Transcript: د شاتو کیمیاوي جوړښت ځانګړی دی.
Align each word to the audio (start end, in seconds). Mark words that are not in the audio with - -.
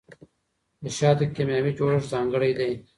د 0.83 0.85
شاتو 0.97 1.25
کیمیاوي 1.35 1.71
جوړښت 1.77 2.09
ځانګړی 2.13 2.51
دی. 2.59 2.71